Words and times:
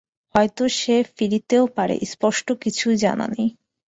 হয়তো 0.35 0.63
সে 0.77 0.95
ফিরিতেও 1.15 1.63
পারে–স্পষ্ট 1.77 2.47
কিছুই 2.63 2.95
জানা 3.03 3.25
নাই। 3.27 3.47